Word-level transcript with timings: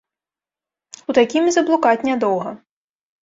У 1.11 1.15
такім 1.17 1.43
і 1.51 1.53
заблукаць 1.57 2.05
нядоўга! 2.09 2.55